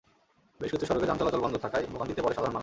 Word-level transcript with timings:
বেশ 0.59 0.69
কিছু 0.71 0.85
সড়কে 0.85 1.05
যান 1.05 1.17
চলাচল 1.17 1.41
বন্ধ 1.41 1.55
থাকায় 1.57 1.85
ভোগান্তিতে 1.91 2.21
পড়ে 2.21 2.35
সাধারণ 2.35 2.53
মানুষ। 2.53 2.59